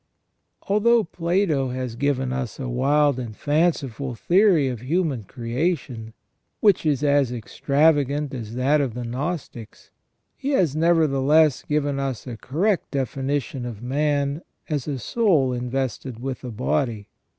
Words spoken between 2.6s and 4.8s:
wild and fanciful theory of